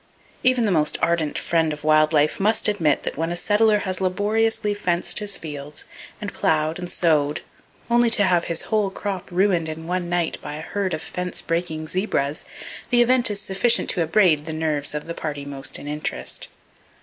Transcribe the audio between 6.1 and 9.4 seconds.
and plowed and sowed, only to have his whole crop